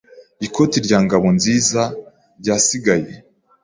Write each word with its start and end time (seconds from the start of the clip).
Ikoti 0.45 0.77
rya 0.85 0.97
Ngabonzizaryasigaye. 1.03 3.11